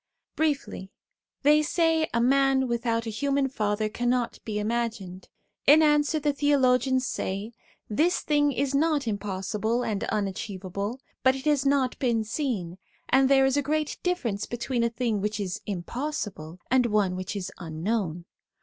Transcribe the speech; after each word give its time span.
Briefly, 0.35 0.89
they 1.43 1.61
say 1.61 2.09
a 2.11 2.19
man 2.19 2.67
without 2.67 3.05
a 3.05 3.11
human 3.11 3.47
father 3.47 3.87
can 3.87 4.09
not 4.09 4.39
be 4.43 4.57
imagined. 4.57 5.29
In 5.67 5.83
answer 5.83 6.19
the 6.19 6.33
theologians 6.33 7.05
say:' 7.05 7.53
This 7.87 8.21
thing 8.21 8.51
is 8.51 8.73
not 8.73 9.07
impossible 9.07 9.83
and 9.83 10.03
unachievable, 10.05 10.99
but 11.21 11.35
it 11.35 11.45
has 11.45 11.67
not 11.67 11.99
been 11.99 12.23
seen; 12.23 12.79
and 13.09 13.29
there 13.29 13.45
is 13.45 13.57
a 13.57 13.61
great 13.61 13.99
difference 14.01 14.47
between 14.47 14.83
a 14.83 14.89
thing 14.89 15.21
which 15.21 15.39
is 15.39 15.61
impossible 15.67 16.59
and 16.71 16.87
one 16.87 17.15
which 17.15 17.35
is 17.35 17.51
unknown. 17.59 18.25